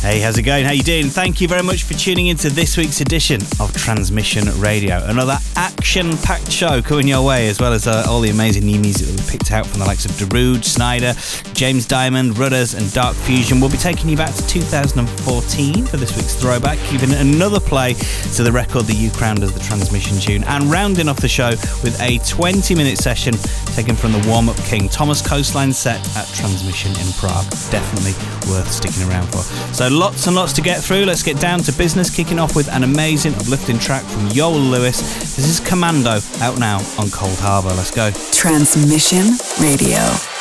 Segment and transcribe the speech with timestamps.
[0.00, 0.64] Hey, how's it going?
[0.64, 1.06] How you doing?
[1.06, 5.02] Thank you very much for tuning into this week's edition of Transmission Radio.
[5.04, 9.06] Another action-packed show coming your way, as well as uh, all the amazing new music
[9.06, 11.14] that we picked out from the likes of Darude, Sneijder,
[11.54, 13.60] James Dymond, Ruddaz, and Dark Fusion.
[13.60, 17.94] We'll be taking you back to 2014 for this week's throwback, giving another play
[18.34, 21.50] to the record that you crowned as the transmission tune, and rounding off the show
[21.82, 23.34] with a 20-minute session
[23.74, 27.48] taken from the warm-up king Thomas Coastline set at Transmission in Prague.
[27.70, 28.12] Definitely
[28.52, 29.42] worth sticking around for.
[29.74, 31.04] So lots and lots to get through.
[31.04, 35.00] Let's get down to business, kicking off with an amazing uplifting track from Yoel Lewis.
[35.34, 37.76] This is Commando, out now on Coldharbour.
[37.76, 38.12] Let's go.
[38.32, 40.33] Transmission Radio.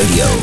[0.00, 0.39] Radio.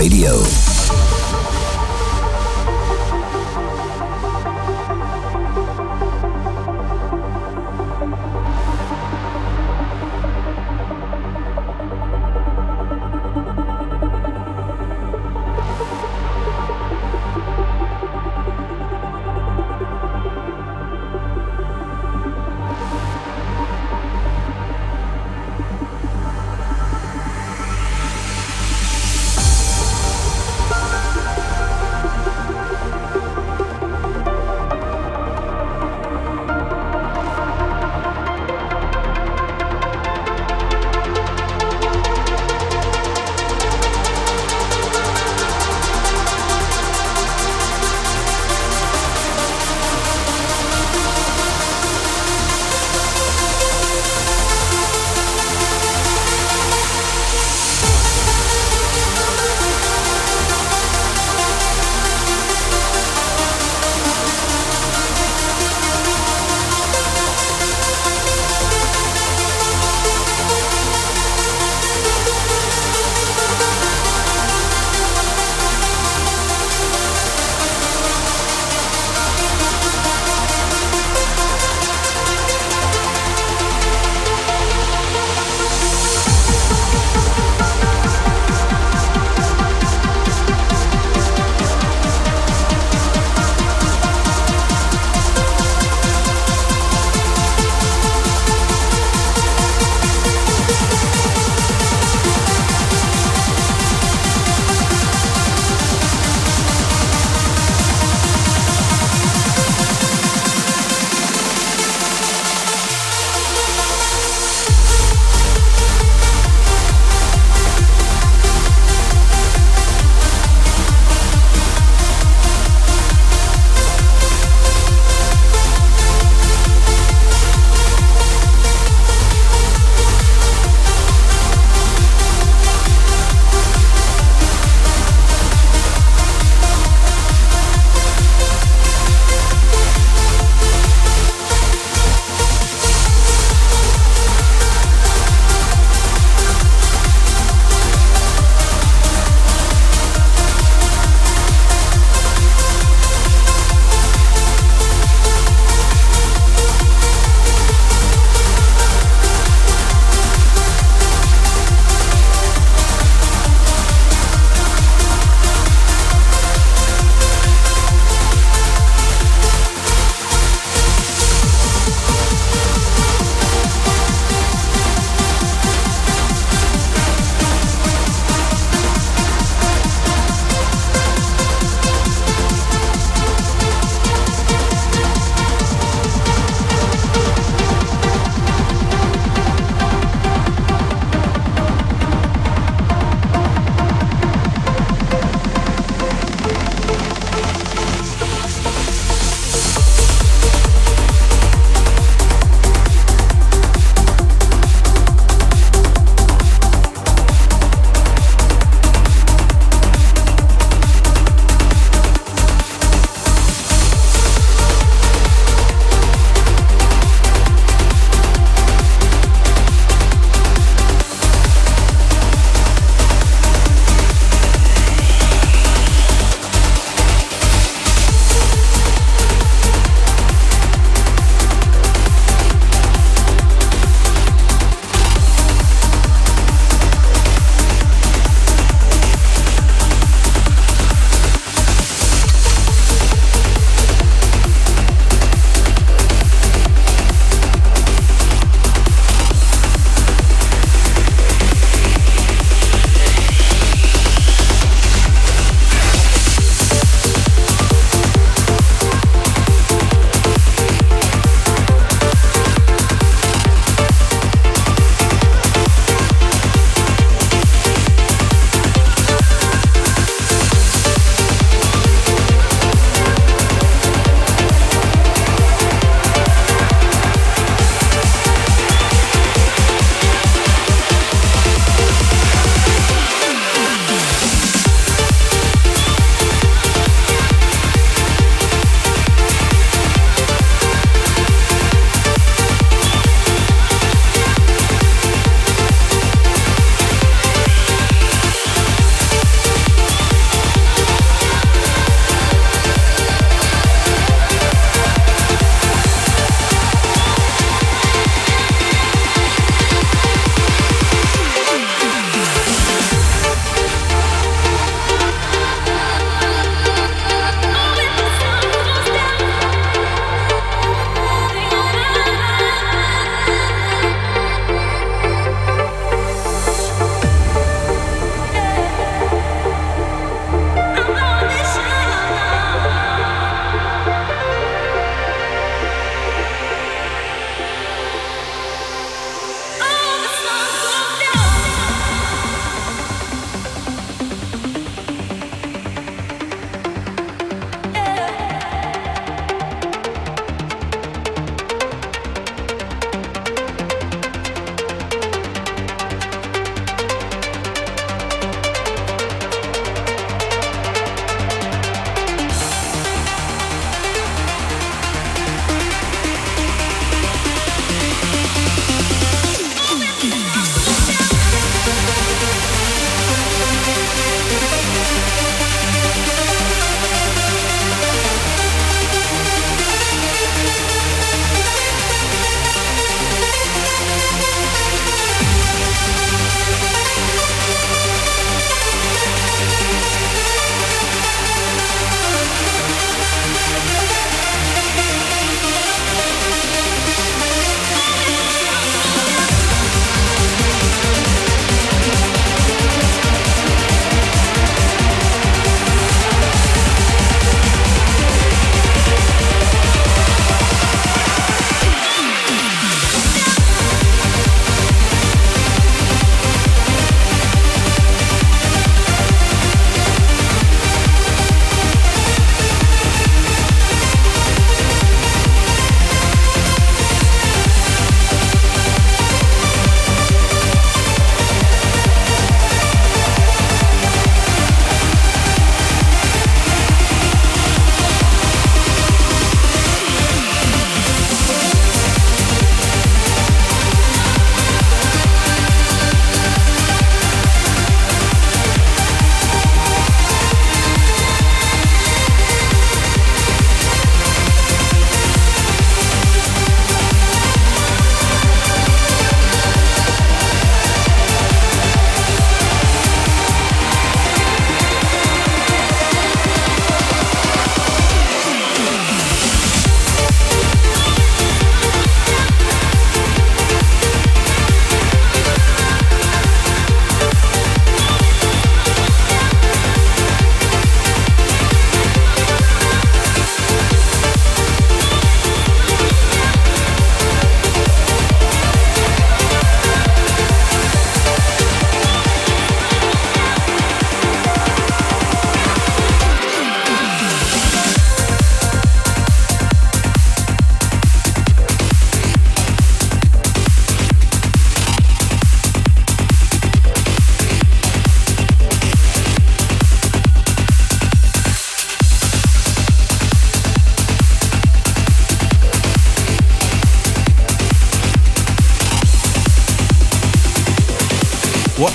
[0.00, 0.59] Radio.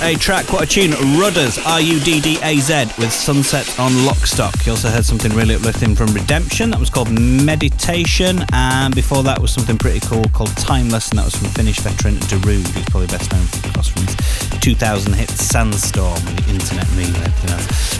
[0.06, 4.64] A track, what a tune, Ruddaz, R-U-D-D-A-Z, with Sunset on Lockstock.
[4.64, 9.40] You also heard something really uplifting from Red3mption, that was called Meditation, and before that
[9.40, 13.08] was something pretty cool called Timeless, and that was from Finnish veteran Darude, who's probably
[13.08, 16.20] best known for, from his 2000 hit Sandstorm,
[16.56, 16.86] internet.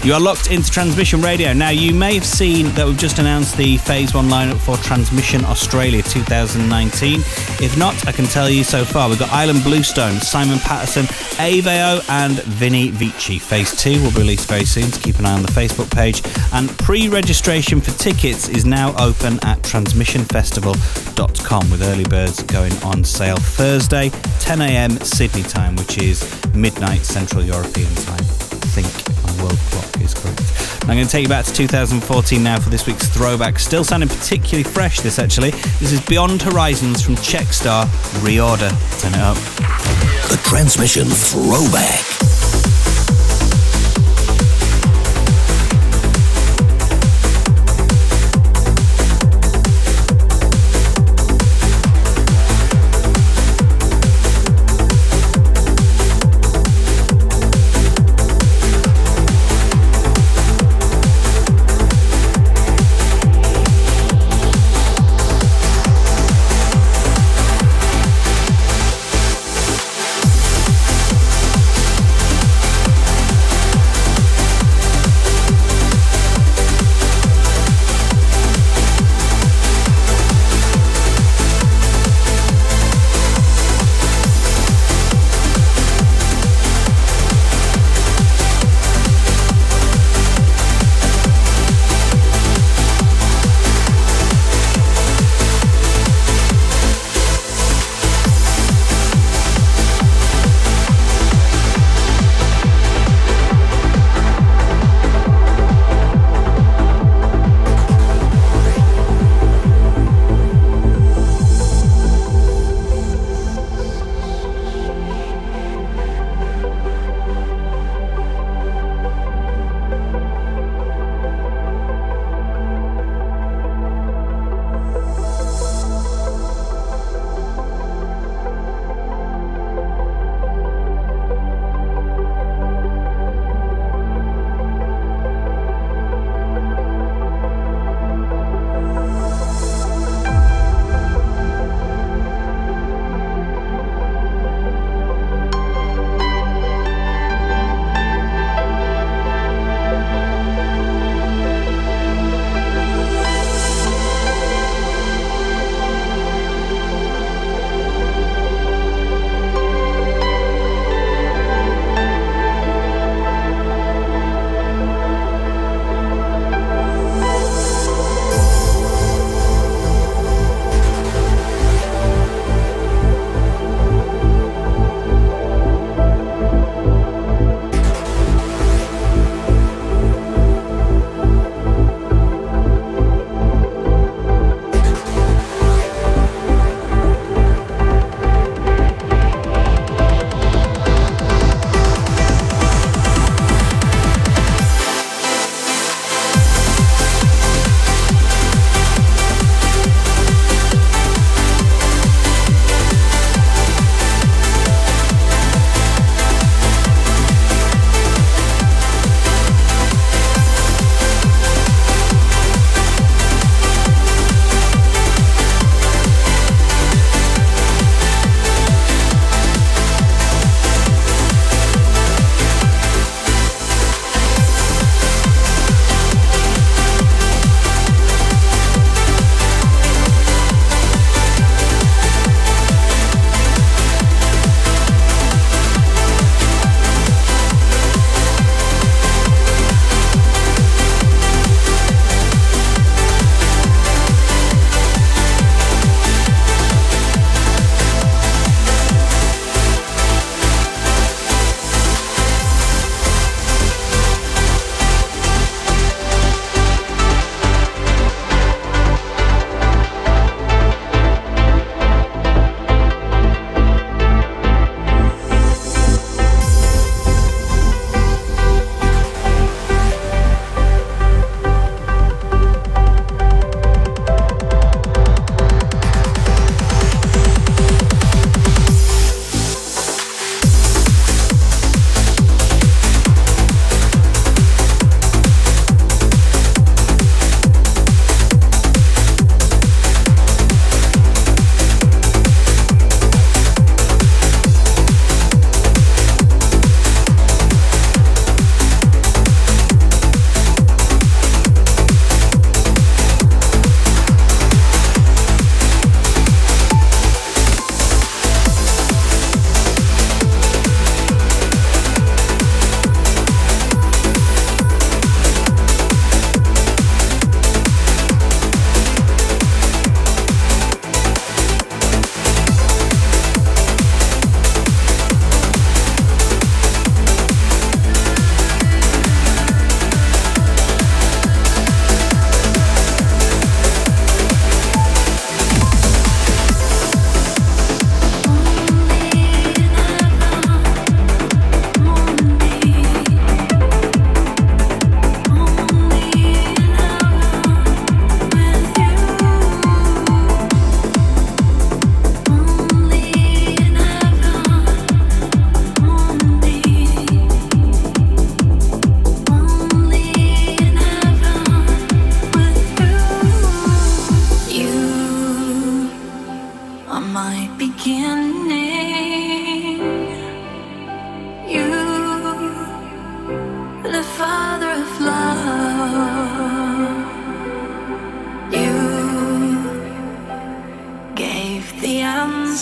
[0.06, 1.52] You are locked into Transmission Radio.
[1.52, 5.44] Now, you may have seen that we've just announced the Phase 1 lineup for Transmission
[5.44, 7.18] Australia 2019.
[7.60, 11.06] If not, I can tell you so far, we've got Ilan Bluestone, Simon Patterson,
[11.38, 13.40] Aveo, and Vini Vici.
[13.40, 16.22] Phase 2 will be released very soon, so keep an eye on the Facebook page.
[16.52, 23.02] And pre registration for tickets is now open at transmissionfestival.com with early birds going on
[23.02, 25.00] sale Thursday, 10 a.m.
[25.00, 26.22] Sydney time, which is
[26.54, 28.45] midnight Central European time.
[28.68, 28.86] Think
[29.42, 30.42] world clock is correct.
[30.82, 33.58] I'm going to take you back to 2014 now for this week's throwback.
[33.58, 35.50] Still sounding particularly fresh, this actually.
[35.80, 37.86] This is Beyond Horizons from Checkstar
[38.20, 38.70] Reorder.
[39.00, 39.36] Turn it up.
[40.28, 42.35] The Transmission Throwback.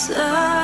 [0.09, 0.54] inside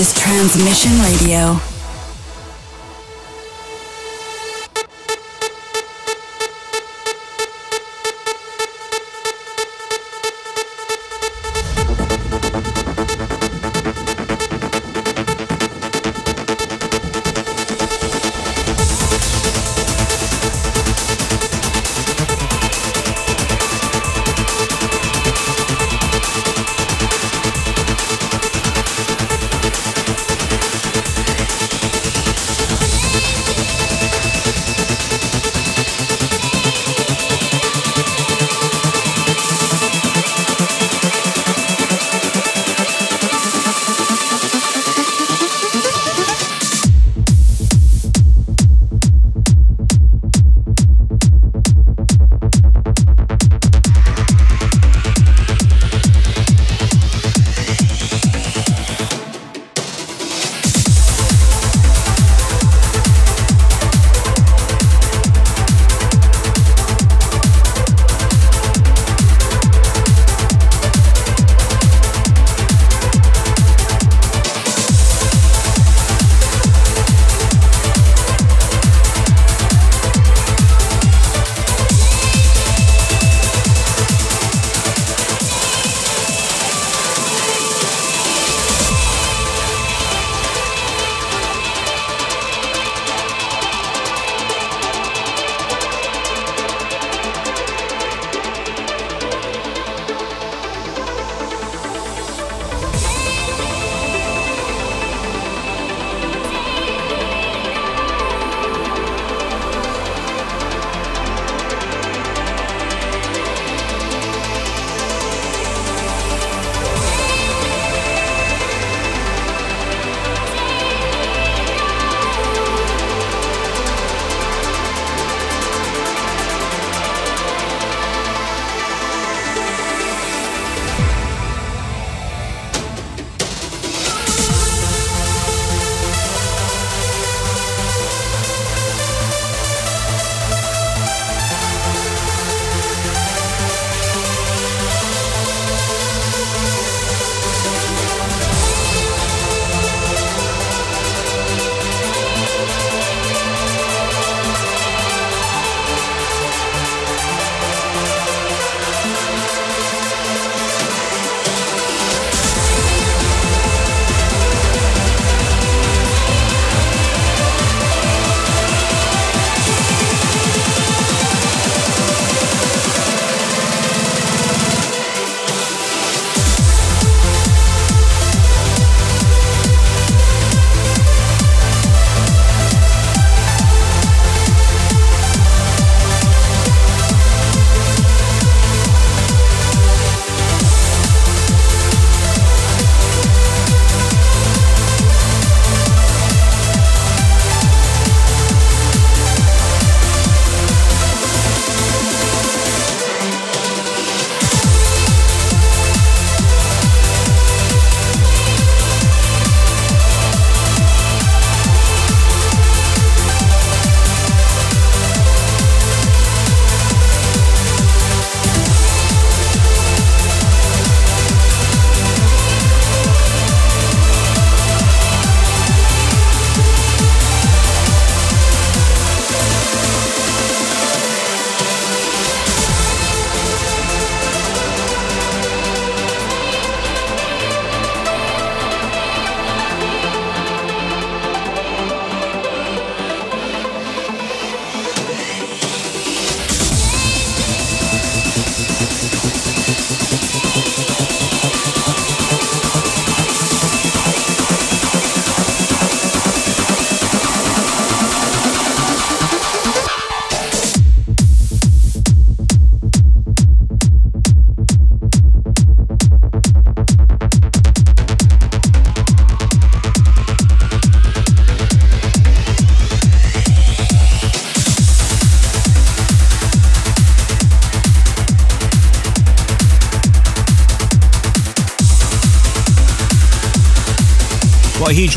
[0.00, 1.69] is Transmission Radio.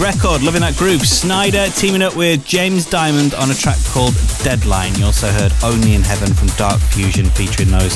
[0.04, 0.44] Record.
[0.44, 1.00] Loving that groove.
[1.00, 4.94] Sneijder teaming up with James Dymond on a track called Deadline.
[4.96, 7.94] You also heard Only in Heaven from Dark Fusion featuring those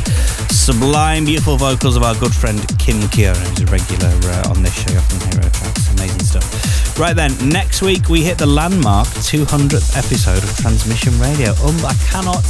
[0.47, 4.73] sublime, beautiful vocals of our good friend Kim Kiona, who's a regular uh, on this
[4.73, 5.91] show from Hero Tracks.
[5.99, 6.97] Amazing stuff.
[6.97, 11.51] Right then, next week we hit the landmark 200th episode of Transmission Radio.
[11.59, 12.47] Um, I cannot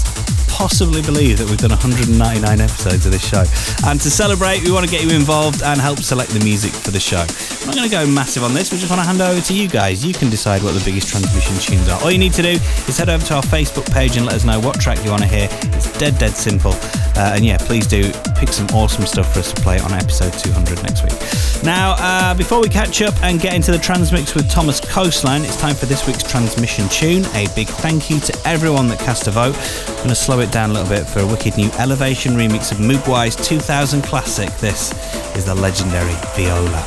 [0.57, 2.17] possibly believe that we've done 199
[2.59, 3.45] episodes of this show.
[3.85, 6.89] And to celebrate, we want to get you involved and help select the music for
[6.89, 7.21] the show.
[7.61, 9.53] I'm not going to go massive on this, we just want to hand over to
[9.53, 10.03] you guys.
[10.03, 12.01] You can decide what the biggest transmission tunes are.
[12.01, 12.57] All you need to do
[12.89, 15.21] is head over to our Facebook page and let us know what track you want
[15.21, 15.47] to hear.
[15.77, 16.73] It's dead, dead simple.
[17.17, 20.31] Uh, and yeah, please do pick some awesome stuff for us to play on episode
[20.33, 21.63] 200 next week.
[21.63, 25.59] Now, uh, before we catch up and get into the transmix with Thomas Coastline, it's
[25.59, 27.25] time for this week's transmission tune.
[27.33, 29.55] A big thank you to everyone that cast a vote.
[29.55, 32.71] I'm going to slow it down a little bit for a wicked new Elevation remix
[32.71, 34.49] of Moogwai's 2000 classic.
[34.57, 34.91] This
[35.35, 36.85] is the legendary Viola.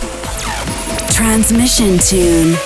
[1.10, 2.56] Transmission tune.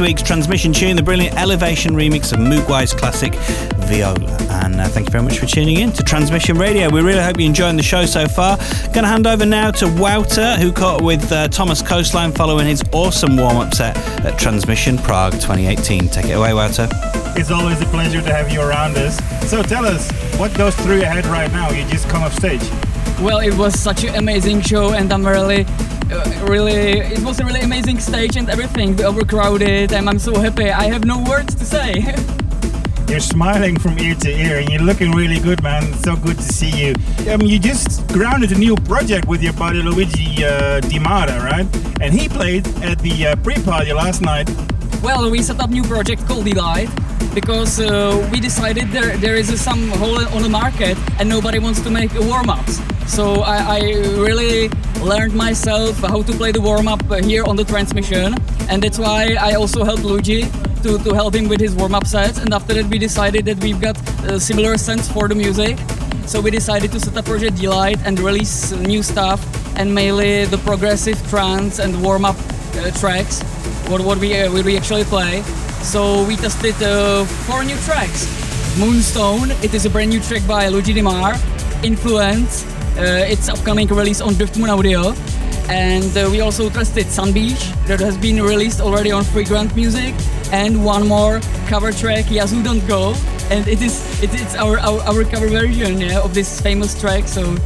[0.00, 3.34] This week's transmission tune, the brilliant Elevation remix of Moogwai's classic
[3.86, 4.18] Viola.
[4.64, 6.88] And uh, thank you very much for tuning in to Transmission Radio.
[6.88, 8.56] We really hope you're enjoying the show so far.
[8.94, 12.82] Going to hand over now to Wouter, who caught with uh, Thomas Coastline following his
[12.92, 16.08] awesome warm up set at Transmission Prague 2018.
[16.08, 16.88] Take it away, Wouter.
[17.36, 19.18] It's always a pleasure to have you around us.
[19.50, 21.70] So tell us, what goes through your head right now?
[21.70, 22.62] You just come off stage.
[23.20, 25.66] Well, it was such an amazing show, and I'm really
[26.12, 30.38] uh, really, it was a really amazing stage and everything, We overcrowded, and I'm so
[30.38, 30.70] happy.
[30.70, 32.14] I have no words to say.
[33.08, 35.82] You're smiling from ear to ear, and you're looking really good, man.
[35.94, 36.94] so good to see you.
[37.28, 41.66] Um, you just grounded a new project with your buddy Luigi uh, Di Mara, right?
[42.00, 44.48] And he played at the uh, pre-party last night.
[45.02, 46.90] Well, we set up new project called Delight
[47.34, 51.80] because uh, we decided there there is some hole on the market and nobody wants
[51.80, 52.82] to make warm-ups.
[53.06, 53.80] So I, I
[54.20, 54.68] really
[55.00, 58.34] learned myself how to play the warm-up here on the transmission.
[58.68, 60.42] And that's why I also helped Luigi
[60.82, 62.36] to, to help him with his warm-up sets.
[62.36, 63.96] And after that we decided that we've got
[64.38, 65.78] similar sense for the music.
[66.26, 69.40] So we decided to set up Project Delight and release new stuff
[69.78, 72.36] and mainly the progressive trance and warm-up
[72.76, 73.40] uh, tracks
[73.90, 75.42] what, what we, uh, we actually play
[75.82, 78.24] so we tested uh, four new tracks
[78.78, 81.34] Moonstone it is a brand new track by Luigi Di Mar
[81.82, 82.64] Influence
[82.98, 85.14] uh, it's upcoming release on Driftmoon Audio.
[85.70, 90.12] And uh, we also tested Sun Beach that has been released already on Freegrant Music,
[90.52, 93.14] and one more cover track, Yazoo Don't Go,
[93.50, 97.28] and it is it, it's our, our, our cover version yeah, of this famous track.
[97.28, 97.56] So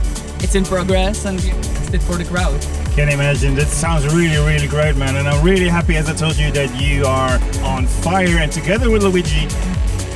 [0.41, 2.84] it's in progress, and we tested for the crowd.
[2.95, 3.57] Can imagine.
[3.57, 5.17] That sounds really, really great, man.
[5.17, 8.89] And I'm really happy, as I told you, that you are on fire and together
[8.89, 9.49] with Luigi.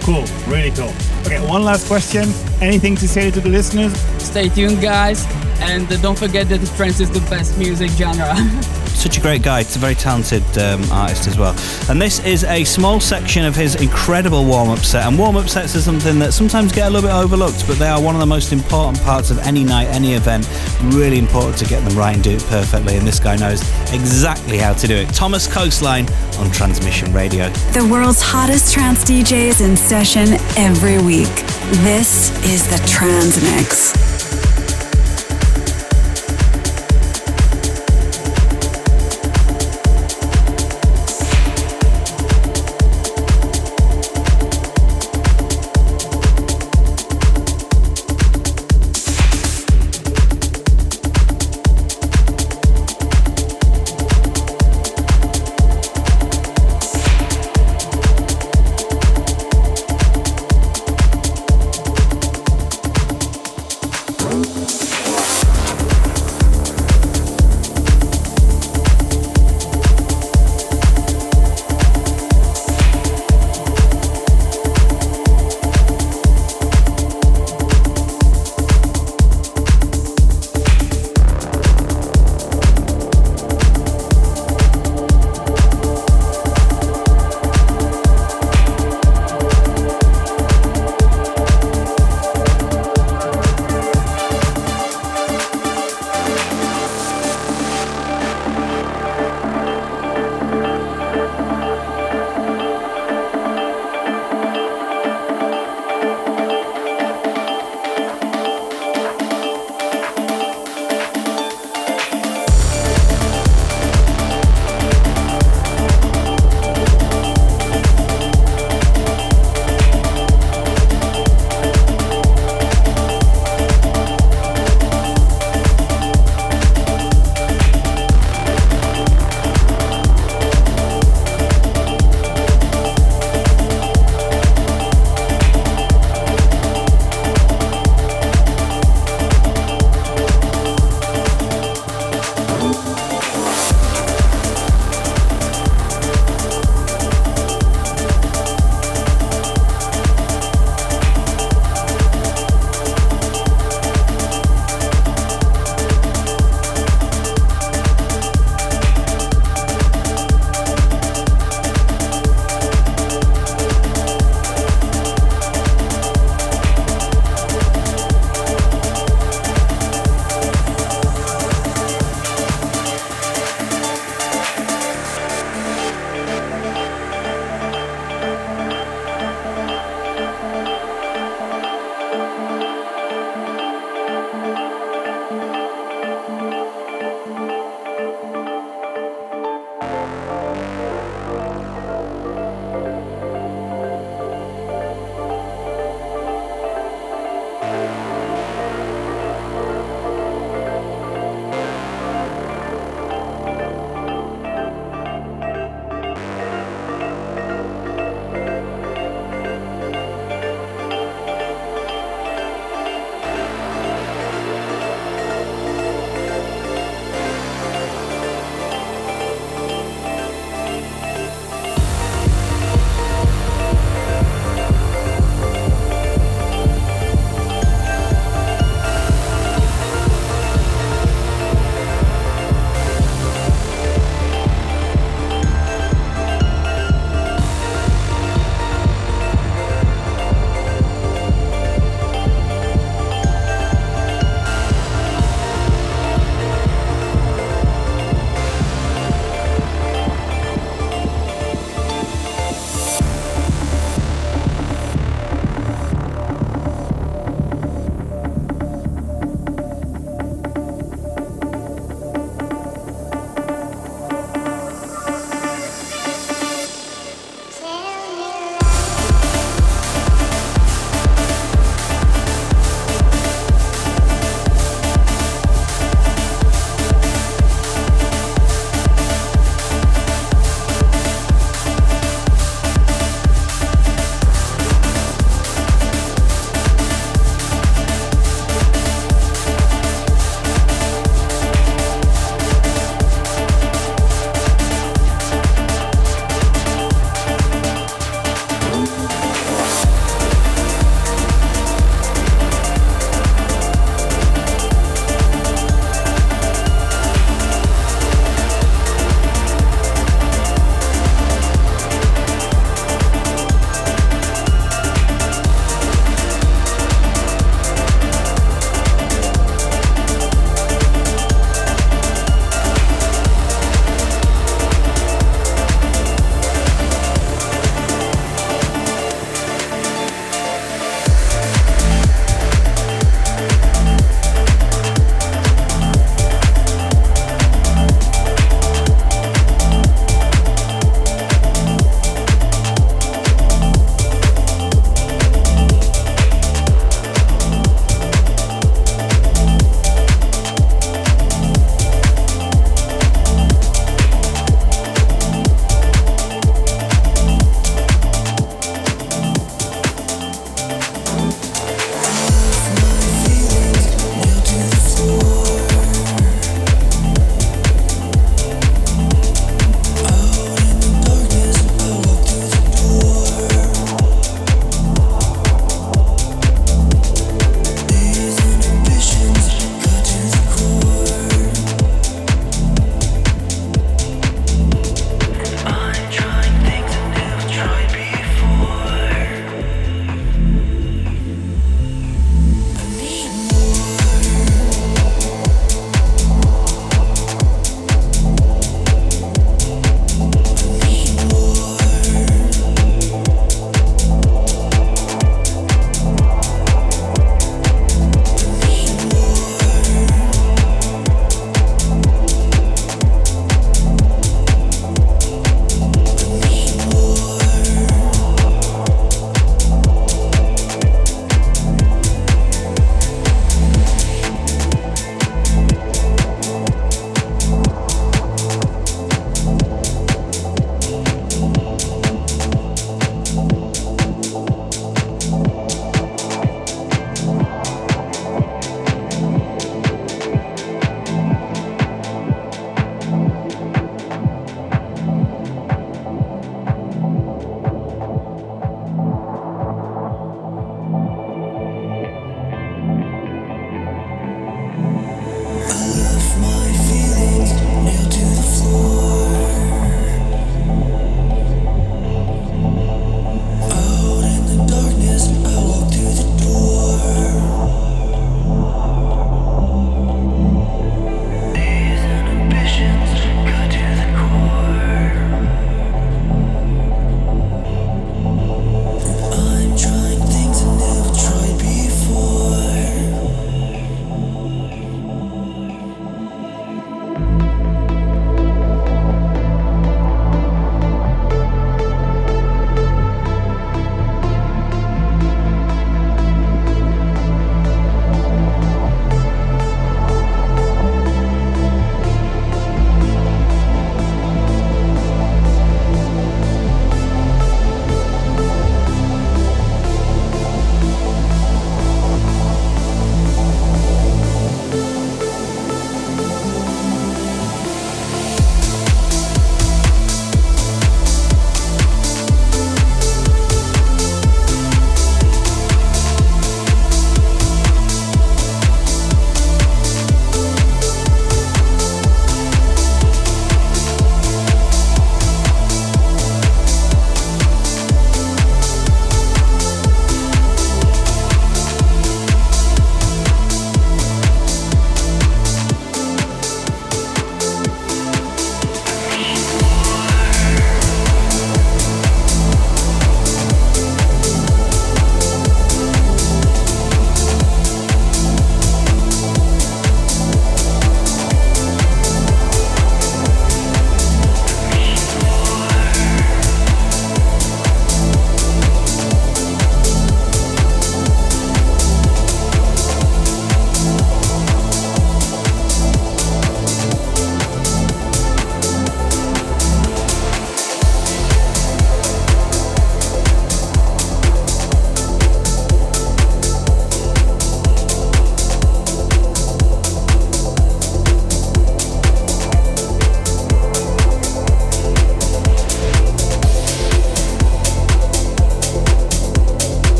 [0.00, 0.92] Cool, really cool.
[1.26, 2.30] Okay, one last question.
[2.62, 3.92] Anything to say to the listeners?
[4.18, 5.26] Stay tuned, guys,
[5.60, 8.34] and don't forget that trance is the best music genre.
[9.02, 9.64] such a great guy.
[9.64, 11.56] He's a very talented um, artist as well.
[11.90, 15.04] And this is a small section of his incredible warm up set.
[15.06, 17.88] And warm up sets are something that sometimes get a little bit overlooked, but they
[17.88, 20.48] are one of the most important parts of any night, any event.
[20.84, 22.96] Really important to get them right and do it perfectly.
[22.96, 25.08] And this guy knows exactly how to do it.
[25.08, 26.06] Thomas Coastline
[26.38, 27.48] on Transmission Radio.
[27.72, 31.34] The world's hottest trance DJs in session every week.
[31.82, 34.11] This is the Trans Mix.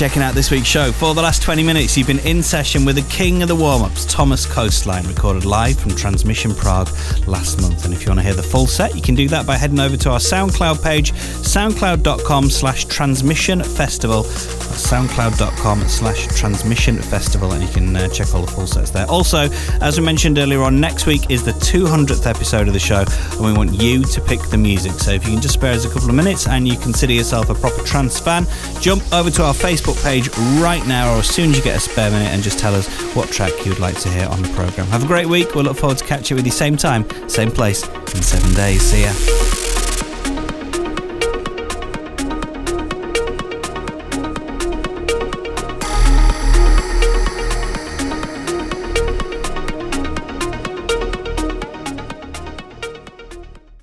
[0.00, 0.92] checking out this week's show.
[0.92, 3.82] For the last 20 minutes, you've been in session with the king of the warm
[3.82, 6.88] ups, Thomas Coastline, recorded live from Transmission Prague
[7.26, 7.84] last month.
[7.84, 9.78] And if you want to hear the full set, you can do that by heading
[9.78, 14.22] over to our SoundCloud page, soundcloud.com slash transmission festival.
[14.90, 19.06] Soundcloud.com slash transmission festival, and you can uh, check all the full sets there.
[19.06, 19.48] Also,
[19.80, 23.40] as we mentioned earlier on, next week is the 200th episode of the show, and
[23.40, 24.90] we want you to pick the music.
[24.94, 27.50] So if you can just spare us a couple of minutes and you consider yourself
[27.50, 28.48] a proper trans fan,
[28.80, 30.28] jump over to our Facebook page
[30.60, 32.88] right now, or as soon as you get a spare minute, and just tell us
[33.14, 34.88] what track you would like to hear on the programme.
[34.88, 35.54] Have a great week.
[35.54, 38.82] We'll look forward to catching you with you same time, same place in seven days.
[38.82, 39.59] See ya.